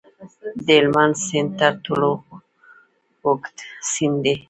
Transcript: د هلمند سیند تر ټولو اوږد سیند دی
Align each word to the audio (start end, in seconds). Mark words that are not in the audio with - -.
د 0.65 0.65
هلمند 0.77 1.15
سیند 1.25 1.49
تر 1.59 1.73
ټولو 1.85 2.09
اوږد 3.23 3.57
سیند 3.91 4.17
دی 4.23 4.35